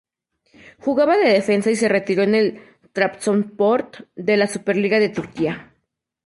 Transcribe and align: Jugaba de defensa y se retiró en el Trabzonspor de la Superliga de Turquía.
Jugaba 0.79 1.15
de 1.15 1.27
defensa 1.29 1.69
y 1.69 1.75
se 1.75 1.87
retiró 1.87 2.23
en 2.23 2.33
el 2.33 2.59
Trabzonspor 2.91 3.91
de 4.15 4.35
la 4.35 4.47
Superliga 4.47 4.97
de 4.97 5.09
Turquía. 5.09 5.75